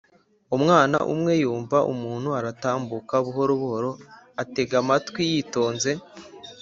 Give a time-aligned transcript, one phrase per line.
[0.55, 3.89] Umwana umwe yumva umuntu aratambuka buhoro
[4.41, 5.91] atega amatwi yitonze